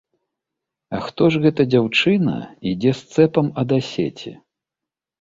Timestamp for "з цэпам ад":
3.03-3.79